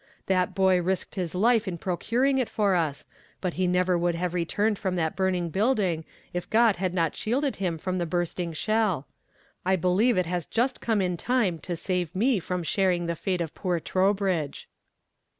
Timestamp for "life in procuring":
1.35-2.39